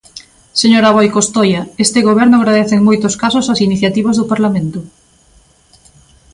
Señora 0.61 0.87
Aboi 0.89 1.07
Costoia, 1.17 1.61
este 1.85 1.99
Goberno 2.07 2.35
agradece 2.37 2.73
en 2.77 2.83
moitos 2.89 3.13
casos 3.23 3.45
as 3.53 3.59
iniciativas 3.67 4.15
do 4.17 4.29
Parlamento. 4.31 4.79